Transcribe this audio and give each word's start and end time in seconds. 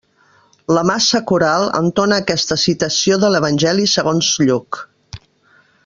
La 0.75 0.83
massa 0.91 1.19
coral 1.31 1.65
entona 1.81 2.19
aquesta 2.25 2.57
citació 2.63 3.21
de 3.25 3.31
l'evangeli 3.35 3.87
segons 3.95 4.33
Lluc. 4.49 4.85